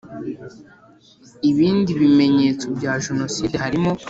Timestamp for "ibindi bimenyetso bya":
1.49-2.93